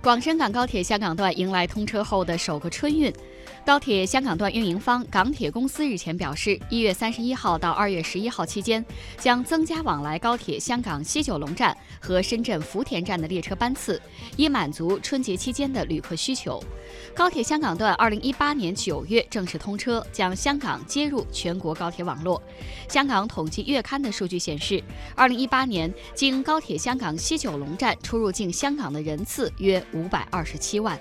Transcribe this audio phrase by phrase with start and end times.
[0.00, 3.12] 广深港高铁香港段迎来通车后的首个春运。
[3.66, 8.82] 高铁香港段运营方港铁公司日前表示，一月三十一号到二月十一号期间，
[9.18, 14.00] 将增加往来高铁香港西九龙站和深圳福田站的列车班次，
[14.36, 16.62] 以满足春节期间的旅客需求。
[17.14, 22.40] 高铁香港段二零一八年九月正式通车，将香港接入全国高铁网络。
[22.88, 24.82] 香港统计月刊的数据显示，
[25.14, 30.98] 二零一八年经高铁香港西九龙站出入境香港的人次约五百二十七万。